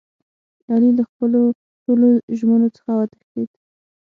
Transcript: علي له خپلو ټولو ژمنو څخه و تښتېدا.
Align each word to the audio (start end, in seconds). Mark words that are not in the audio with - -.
علي 0.71 0.91
له 0.97 1.03
خپلو 1.09 1.41
ټولو 1.83 2.07
ژمنو 2.37 2.67
څخه 2.75 2.91
و 2.97 3.01
تښتېدا. 3.11 3.57